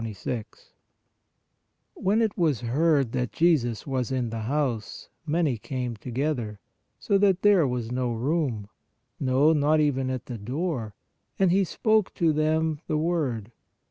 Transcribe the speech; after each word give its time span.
e 0.03 0.15
When 1.93 2.23
it 2.23 2.35
was 2.35 2.61
heard 2.61 3.11
that 3.11 3.31
Jesus 3.31 3.85
was 3.85 4.11
in 4.11 4.31
the 4.31 4.39
house, 4.49 5.09
many 5.27 5.59
came 5.59 5.95
together, 5.95 6.59
so 6.97 7.19
that 7.19 7.43
there 7.43 7.67
was 7.67 7.91
no 7.91 8.11
room; 8.11 8.67
no, 9.19 9.53
not 9.53 9.79
even 9.79 10.09
at 10.09 10.25
the 10.25 10.39
door; 10.39 10.95
and 11.37 11.51
He 11.51 11.63
spoke 11.63 12.15
to 12.15 12.33
them 12.33 12.81
the 12.87 12.97
word. 12.97 13.51